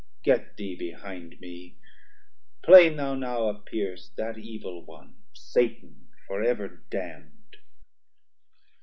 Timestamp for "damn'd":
6.89-7.57